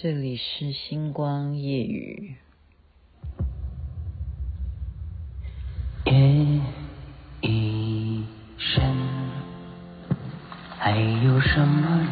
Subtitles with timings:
[0.00, 2.36] 这里是星光夜雨。
[6.04, 6.60] 夜
[7.40, 8.22] 已
[8.56, 8.80] 深，
[10.78, 12.06] 还有什么人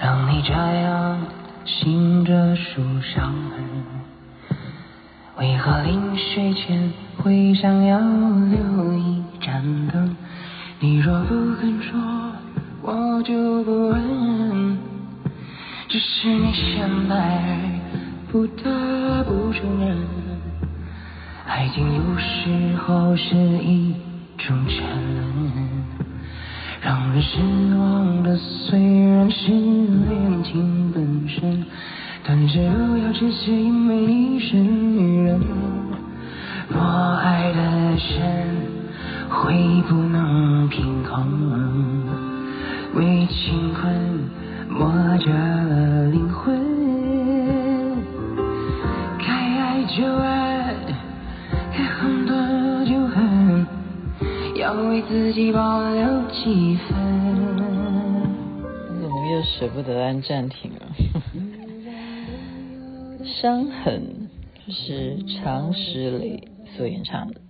[0.00, 1.20] 让你这样
[1.66, 3.62] 醒着数伤痕？
[5.36, 10.16] 为何临睡前会想要留一盏灯？
[10.80, 12.00] 你若不肯说，
[12.80, 14.91] 我就不问。
[15.92, 17.42] 只是你现在
[18.30, 19.94] 不得不承认，
[21.46, 23.94] 爱情有时候是一
[24.38, 24.78] 种沉
[25.14, 25.52] 沦，
[26.80, 27.36] 让人失
[27.76, 31.62] 望的虽然是恋情本身，
[32.24, 35.38] 但是不要只是因为你是女人。
[60.22, 60.94] 按暂停了？
[63.24, 64.28] 伤痕
[64.64, 67.40] 就是常石磊所演唱的。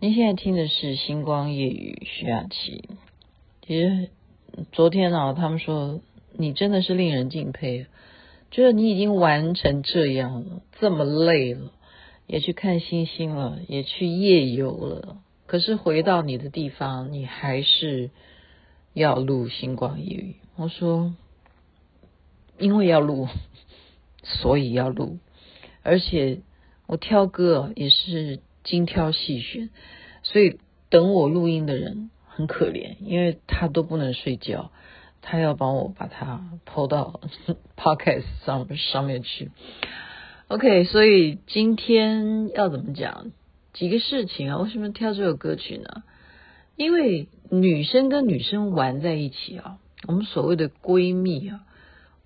[0.00, 2.88] 您现在听的是《星光夜雨》徐雅琪。
[3.64, 4.10] 其实
[4.72, 6.00] 昨天啊，他们说。
[6.38, 7.86] 你真的是令人敬佩，
[8.50, 11.72] 觉得你已经玩成这样了，这么累了，
[12.26, 18.10] 也去看星星了，也去夜游了，可是回到你的地方，你还是
[18.92, 20.36] 要录星光夜雨。
[20.56, 21.14] 我说，
[22.58, 23.28] 因为要录，
[24.22, 25.18] 所以要录，
[25.82, 26.40] 而且
[26.86, 29.70] 我挑歌也是精挑细选，
[30.22, 34.70] 所以等我录音的人很可怜，因为他都不能睡觉。
[35.28, 37.20] 他要帮我把它抛到
[37.76, 39.50] Podcast 上上面去
[40.46, 43.32] ，OK，所以今天要怎么讲
[43.72, 44.58] 几个事情啊？
[44.58, 46.04] 为什么挑这首歌曲呢？
[46.76, 51.64] 因为女生跟女生玩在一起啊，我们所谓的闺蜜啊，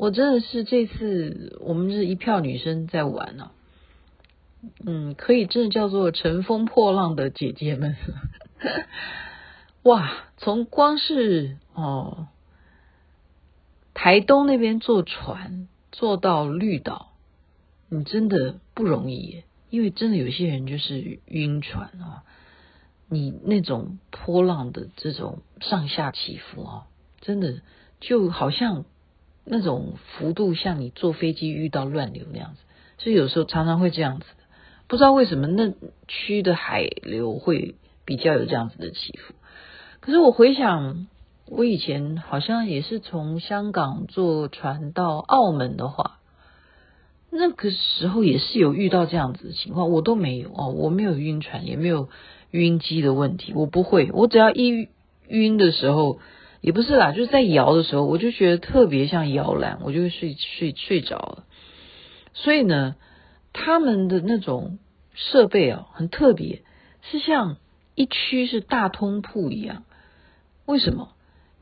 [0.00, 3.52] 我真的是这次我们是一票女生在玩啊，
[4.86, 7.94] 嗯，可以真的叫做乘风破浪的姐姐们，
[9.82, 12.28] 哇，从光是哦。
[13.92, 17.12] 台东那边坐船坐到绿岛，
[17.90, 22.24] 你真的不容易，因为真的有些人就是晕船啊。
[23.10, 26.86] 你那种波浪的这种上下起伏啊，
[27.20, 27.60] 真的
[28.00, 28.86] 就好像
[29.44, 32.60] 那种幅度，像你坐飞机遇到乱流那样子，
[32.98, 34.26] 所以有时候常常会这样子。
[34.86, 35.72] 不知道为什么那
[36.08, 37.74] 区的海流会
[38.04, 39.34] 比较有这样子的起伏。
[40.00, 41.06] 可是我回想。
[41.52, 46.20] 我以前好像也是从香港坐船到澳门的话，
[47.28, 52.08] 那个时候也是有遇到这样子的情况，我都没有哦，我没有晕船，也没有
[52.52, 54.90] 晕机的问题，我不会，我只要一
[55.26, 56.20] 晕的时候，
[56.60, 61.44] 也不是啦，就是在摇的时候，我就觉得特别像摇篮，我就会睡睡睡着了。
[62.34, 62.96] 所以呢，
[63.52, 64.78] 他们的那种
[65.14, 66.62] 设备啊，很特别，
[67.02, 67.56] 是像
[67.94, 69.84] 一区是大通铺一样，
[70.66, 71.12] 为什么？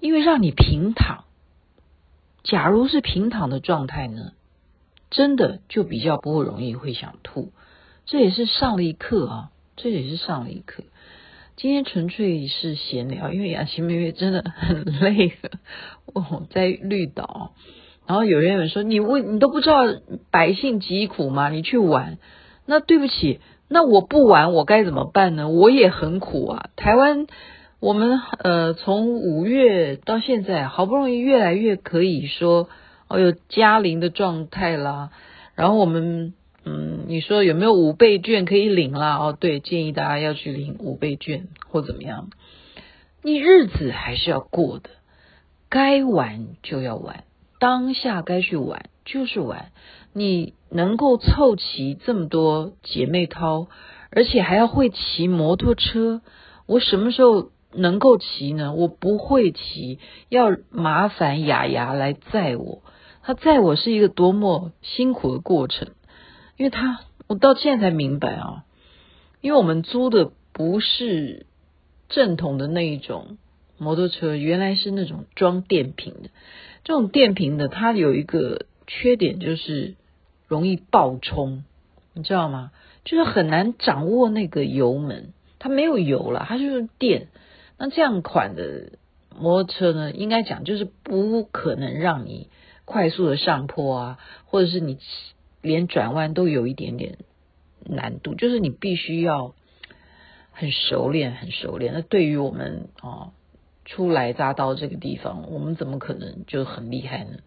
[0.01, 1.25] 因为让你平躺，
[2.43, 4.33] 假如是平躺的状态呢，
[5.11, 7.53] 真的就比较不容易会想吐。
[8.05, 10.85] 这也是上了一课啊，这也是上了一课。
[11.61, 15.59] 今天纯粹是闲聊，因为雅琪妹妹真的很累了。
[16.15, 17.51] 我，在绿岛，
[18.07, 19.83] 然后有人有人说：“你问你都不知道
[20.31, 21.49] 百姓疾苦吗？
[21.49, 22.19] 你去玩，
[22.65, 25.49] 那对不起，那我不玩我该怎么办呢？
[25.49, 27.27] 我也很苦啊，台湾。”
[27.81, 32.69] 我们呃，从五月到现在，好不容易越来越可以说
[33.09, 35.11] 哦，有加零的状态啦。
[35.57, 36.35] 然后我们
[36.69, 39.17] 嗯，你说有没有五倍券可以领啦？
[39.17, 42.29] 哦，对，建议大家要去领五倍券或怎么样。
[43.23, 44.91] 你日子还是要过的，
[45.71, 47.25] 该玩就要玩，
[47.59, 49.73] 当下该去玩就是玩。
[50.13, 53.69] 你能够凑齐这么多姐妹淘，
[54.11, 56.21] 而且还要会骑摩托车，
[56.67, 57.51] 我什么时候？
[57.71, 58.73] 能够骑呢？
[58.73, 59.99] 我不会骑，
[60.31, 62.83] 要麻烦雅雅来载我。
[63.23, 65.89] 他载我是一个多么辛苦的过程，
[66.59, 68.65] 因为他我到现在才明白啊，
[69.41, 71.47] 因为我们租的不是
[72.11, 73.39] 正统的那一种
[73.79, 76.31] 摩托车，原来是那种装电瓶的。
[76.85, 79.95] 这种电瓶的它有一个缺点，就是
[80.47, 81.65] 容易爆冲，
[82.13, 82.73] 你知道吗？
[83.05, 87.29] 就是很难掌握那个油门，它没有油了，它就是电。
[87.79, 88.95] 那这样款的
[89.39, 92.49] 摩托车呢，应该讲就是不可能让你
[92.85, 94.99] 快速的上坡啊，或者是你
[95.63, 97.19] 连转弯都有一点点
[97.85, 99.55] 难度，就是你必须要
[100.53, 101.95] 很熟练，很熟练。
[101.95, 103.33] 那对于我们啊，
[103.85, 107.39] 初来乍到这个地方，我们怎么可能就很厉害呢？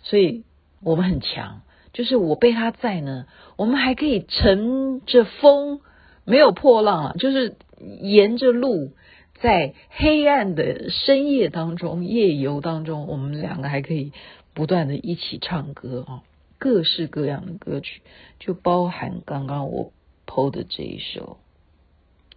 [0.00, 0.44] 所以
[0.82, 1.62] 我们很强，
[1.92, 3.26] 就是我被他在呢，
[3.56, 5.80] 我们还可以乘着风，
[6.24, 7.56] 没有破浪啊，就是
[8.00, 8.92] 沿着路。
[9.38, 14.12] 在黑暗的深夜当中，夜游当中，我们两个还可以
[14.54, 16.22] 不断的一起唱歌啊，
[16.58, 18.02] 各式各样的歌曲，
[18.38, 19.92] 就包含刚刚我
[20.26, 21.38] PO 的这一首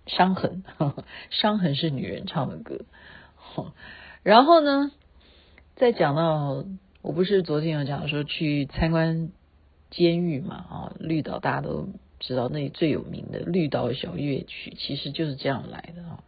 [0.15, 2.81] 《伤痕》， 呵呵伤痕是女人唱的歌。
[4.23, 4.91] 然后呢，
[5.75, 6.65] 再讲到，
[7.01, 9.31] 我不是昨天有讲说去参观
[9.89, 10.55] 监狱嘛？
[10.55, 11.89] 啊，绿岛大家都
[12.19, 16.23] 知道，那里最有名的绿岛小乐曲，其实就是这样来的啊。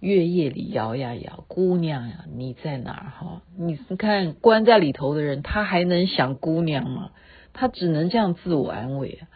[0.00, 3.10] 月夜里摇呀摇，姑娘呀，你在哪儿？
[3.10, 7.10] 哈，你看关在里头的人，他还能想姑娘吗？
[7.52, 9.26] 他只能这样自我安慰啊。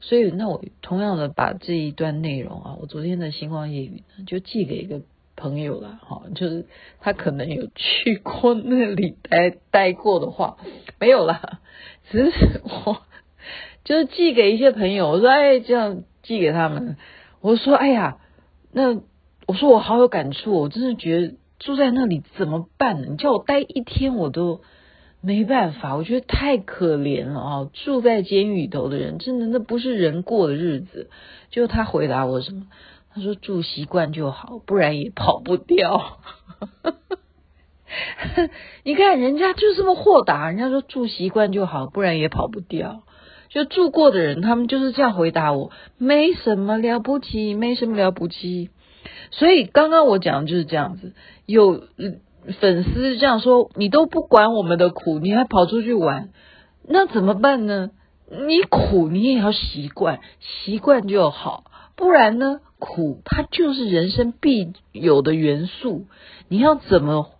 [0.00, 5.00] 所以，那我同样的把这一段内容啊，我昨天的星光夜语呢，就寄给一个
[5.36, 5.98] 朋友了。
[6.02, 6.66] 哈，就是
[7.00, 10.58] 他可能有去过那里待待过的话，
[10.98, 11.60] 没有啦，
[12.10, 13.02] 只是我
[13.84, 15.08] 就是寄给一些朋友。
[15.08, 16.98] 我说，哎，这样寄给他们。
[17.40, 18.18] 我说，哎呀，
[18.72, 19.00] 那。
[19.50, 23.08] 我说我好有感触，我真的觉得住在那里怎么办呢？
[23.10, 24.60] 你叫我待一天我都
[25.20, 27.70] 没办法，我觉得太可怜了啊！
[27.72, 31.10] 住在监狱里头的人，真的那不是人过的日子。
[31.50, 32.68] 就他回答我什么？
[33.12, 36.20] 他说住习惯就好，不然也跑不掉。
[38.84, 43.02] 你看人家就这么豁达，人家说住习惯就好，不然也跑不掉。
[43.48, 48.70] 就住过的人，他们就是这样回答我，没什么了不起，没什么了不起。
[49.30, 51.12] 所以刚刚我讲的就是这样子，
[51.46, 51.84] 有
[52.58, 56.30] 粉丝这样说，你都不管我们的苦，你还跑出去玩，
[56.86, 57.90] 那怎么办呢？
[58.30, 61.64] 你苦你也要习惯，习惯就好，
[61.96, 66.06] 不然呢，苦它就是人生必有的元素，
[66.48, 67.30] 你要怎么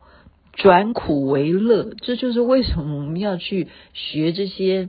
[0.53, 1.95] 转苦为乐？
[2.03, 4.89] 这就是为什么我们要去学这些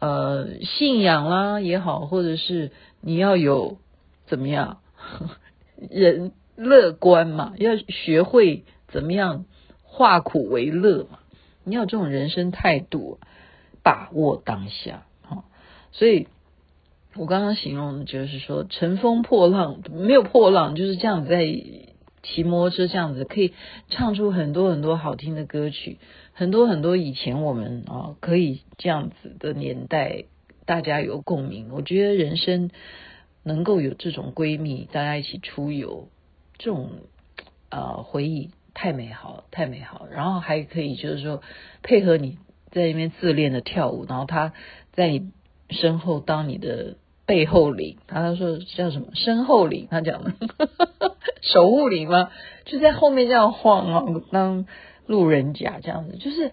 [0.00, 2.72] 呃信仰啦也好，或者是
[3.02, 3.76] 你要有
[4.26, 4.78] 怎么样？
[5.90, 9.44] 人乐观嘛，要学会怎么样
[9.82, 11.20] 化苦为乐嘛。
[11.64, 13.18] 你要这种人生态度，
[13.82, 15.04] 把握当下。
[15.22, 15.44] 哈，
[15.92, 16.26] 所以
[17.14, 21.44] 我刚刚形容的就是说，乘风破浪没有破浪，就是这样子在
[22.22, 23.54] 骑摩托车这样子，可以
[23.88, 25.98] 唱出很多很多好听的歌曲，
[26.32, 30.24] 很多很多以前我们啊可以这样子的年代，
[30.66, 31.68] 大家有共鸣。
[31.70, 32.70] 我觉得人生。
[33.42, 36.08] 能够有这种闺蜜，大家一起出游，
[36.58, 36.90] 这种
[37.70, 40.06] 呃回忆太美好，太美好。
[40.10, 41.42] 然后还可以就是说
[41.82, 42.38] 配合你
[42.70, 44.52] 在那边自恋的跳舞，然后他
[44.92, 45.30] 在你
[45.70, 46.96] 身后当你的
[47.26, 50.32] 背后灵，他说叫什么身后灵，他讲的
[51.40, 52.30] 守护灵吗？
[52.64, 54.66] 就在后面这样晃啊，当
[55.06, 56.52] 路人甲这样子，就是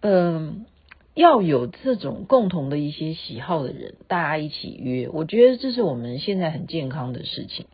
[0.00, 0.66] 嗯。
[1.14, 7.66] 要有这种共同的一些喜好的人，大家一起约，我觉得这是我们现在很健康的事情，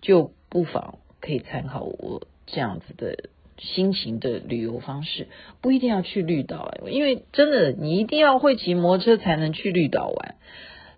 [0.00, 3.28] 就不妨可以参考我这样子的
[3.58, 5.28] 心情的旅游方式，
[5.60, 10.36] 不一定要去绿岛，因为真的你一定要会骑摩托车才能去绿岛玩，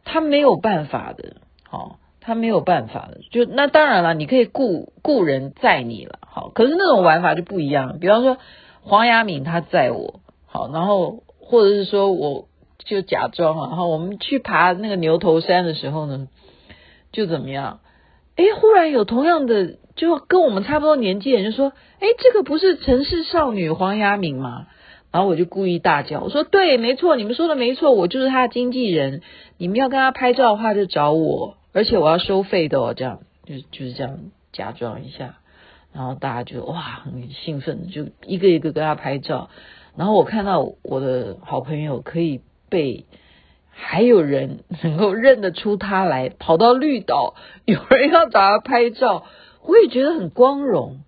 [0.04, 8.38] 他没有办法的，好，他没有办法的，就那当然了，你可以雇雇人载你了，好，可是那种玩法就不一样，比方说
[8.82, 11.24] 黄雅敏他载我，好，然后。
[11.48, 12.46] 或者是说，我
[12.84, 16.28] 就假装啊，然后我们去爬那个牛头山的时候呢，
[17.10, 17.80] 就怎么样？
[18.36, 24.66] 哎，忽然有同样的，就跟我们差不多年纪的人就说：“哎，这个不是城市少女黄雅敏吗？”
[25.10, 29.22] 然后我就故意大叫，我说：“对，没错，你们说的没错，我就是他的经纪人。
[29.56, 34.18] 你们要跟他拍照的话，就找我，而且我要收费的哦。”这样就就是这样
[34.52, 35.36] 假装一下，
[35.92, 39.50] 然后大家就哇很兴奋，就一个一个跟他拍照。
[39.98, 42.40] 然后我看到我的好朋友可以
[42.70, 43.04] 被
[43.68, 49.24] 还有人能够认得出他来，跑到绿岛，有人要找他拍照，
[49.66, 51.00] 我也觉得很光荣。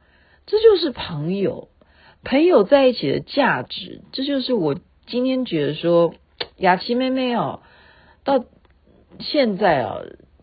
[0.44, 1.68] 这就是朋友，
[2.24, 4.00] 朋友在一起的价值。
[4.10, 4.74] 这就是我
[5.06, 6.12] 今天觉得说，
[6.56, 7.60] 雅琪妹妹哦，
[8.24, 8.44] 到
[9.20, 9.98] 现在啊，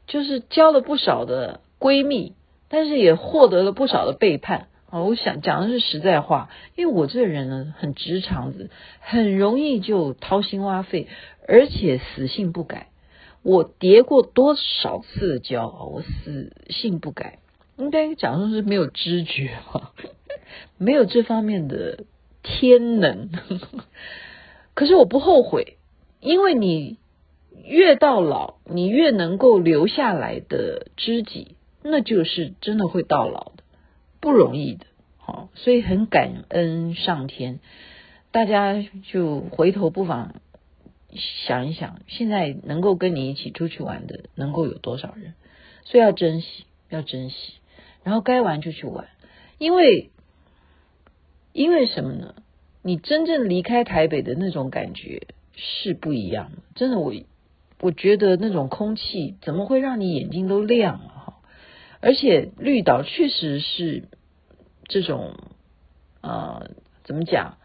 [0.08, 2.34] 就是交了不少的闺蜜，
[2.70, 4.70] 但是也获得了不少的背叛。
[4.89, 8.70] 哦，我想讲的是实在话，因为我这个人呢很直肠子，
[9.01, 11.08] 很容易就掏心挖肺，
[11.48, 12.88] 而且死性不改。
[13.44, 17.39] 我叠过多少次的跤，我死性不改，
[17.77, 19.91] 应该讲说是没有知觉嘛，
[20.77, 22.06] 没有这方面的
[22.41, 23.29] 天能。
[24.74, 25.77] 可是我不后悔，
[26.22, 26.98] 因为你
[27.65, 33.53] 越到老，你越能够留下来的知己，那就是真的会到老，
[34.27, 34.86] 不容易的。
[35.19, 37.60] 好，所以很感恩上天。
[38.31, 40.36] 大家就回头不妨
[41.48, 45.34] 想一想，现在能够跟你一起出去玩的，能够有多少人？
[45.86, 47.53] 所以要珍惜，要珍惜。
[48.03, 49.07] 然后该玩就去玩，
[49.57, 50.10] 因为
[51.53, 52.36] 因为什么呢？
[52.81, 56.57] 你真正离开台北的那种感觉是不一样的。
[56.75, 57.13] 真的，我
[57.79, 61.34] 我觉得那种空气怎么会让你眼睛都亮了哈？
[62.01, 64.03] 而且绿岛确实是
[64.88, 65.36] 这种
[66.22, 66.72] 呃，
[67.03, 67.58] 怎么讲？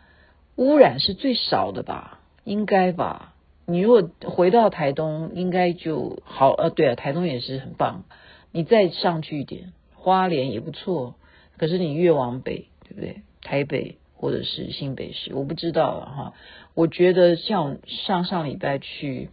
[0.57, 2.21] 污染是最少的吧？
[2.45, 3.35] 应该吧？
[3.67, 6.53] 你如果回到台东，应该就好。
[6.53, 8.05] 呃，对啊，台东也是很棒。
[8.51, 9.73] 你再上去一点。
[9.95, 11.15] 花莲也不错，
[11.59, 13.23] 可是你越往北，对不对？
[13.41, 16.35] 台北或者是新北市，我不知道了哈。
[16.75, 19.31] 我觉得像上上礼拜去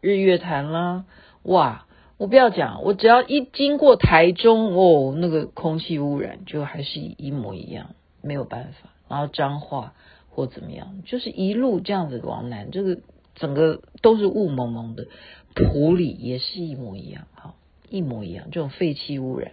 [0.00, 1.04] 日月潭啦，
[1.42, 1.85] 哇！
[2.18, 8.90] 我不要讲，我只要一经过台中哦，那个空气污染就还是一模一样，没有办法。
[9.08, 9.94] 然后彰化
[10.30, 12.98] 或怎么样，就是一路这样子往南，这个
[13.34, 15.06] 整个都是雾蒙蒙的。
[15.54, 17.54] 普里也是一模一样，哈。
[17.88, 19.52] 一模一样，这种废气污染，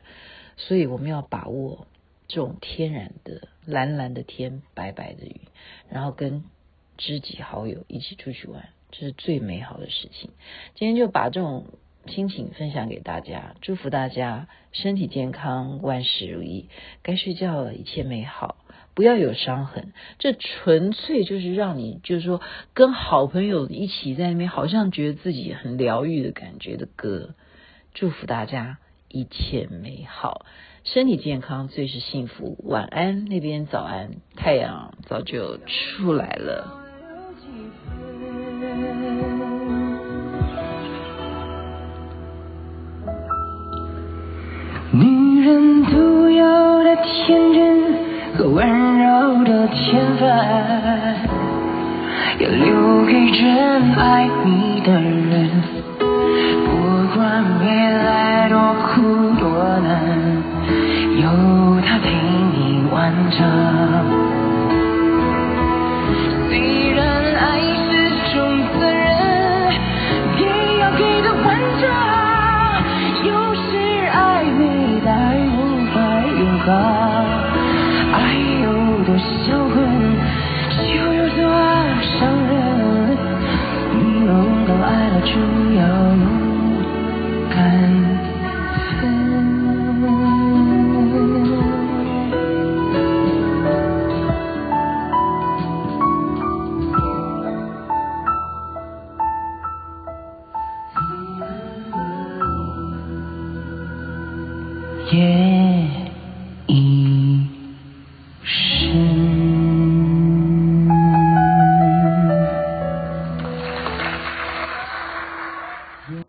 [0.57, 1.85] 所以我们要把握
[2.27, 5.35] 这种天然的蓝蓝的天、白白的云，
[5.87, 6.43] 然后跟
[6.97, 10.31] 知己好友一起出去玩，这是最美好的事情。
[10.73, 11.65] 今天就把这种
[12.07, 16.67] 心情分享给大家，祝福大家身体健康，万事如意。
[17.01, 18.57] 该睡觉了，一切美好，
[18.93, 19.93] 不要有伤痕。
[20.19, 22.41] 这纯粹就是让你，就是说
[22.73, 27.35] 跟好朋友一起在那边，好像觉得自己很疗愈的感觉的歌。
[27.93, 30.45] 祝福大家一切美好，
[30.83, 32.57] 身体健康最是幸福。
[32.63, 36.82] 晚安，那边早安，太阳早就出来了。
[45.43, 47.83] 人独有的天真
[48.37, 48.65] 和温
[48.97, 50.25] 柔的天分，
[52.39, 53.43] 要留给真
[53.93, 55.49] 爱你的人。
[55.99, 56.71] 不
[57.13, 58.02] 管未来